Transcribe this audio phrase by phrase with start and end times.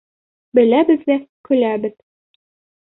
[0.59, 1.19] Беләбеҙ ҙә
[1.51, 1.97] көләбеҙ.